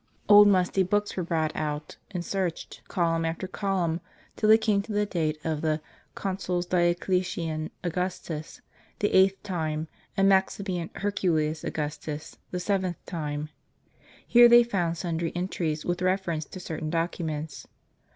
Old 0.27 0.47
musty 0.47 0.81
books 0.81 1.15
were 1.15 1.21
brought 1.21 1.55
out, 1.55 1.95
and 2.09 2.25
searched 2.25 2.81
column 2.87 3.23
after 3.23 3.47
column, 3.47 4.01
till 4.35 4.49
they 4.49 4.57
came 4.57 4.81
to 4.81 4.91
the 4.91 5.05
date 5.05 5.37
of 5.43 5.61
the 5.61 5.79
"Consuls 6.15 6.65
Dioclesian 6.65 7.69
Augustus, 7.83 8.61
the 8.97 9.15
eighth 9.15 9.43
time, 9.43 9.87
and 10.17 10.27
Maximian 10.27 10.89
Herculeus 10.95 11.63
Augustus, 11.63 12.37
the 12.49 12.59
seventh 12.59 12.97
time." 13.05 13.49
* 13.89 13.95
Here 14.27 14.49
they 14.49 14.63
found 14.63 14.97
sundry 14.97 15.31
entries, 15.35 15.85
with 15.85 16.01
reference 16.01 16.45
to 16.45 16.59
certain 16.59 16.89
documents. 16.89 17.67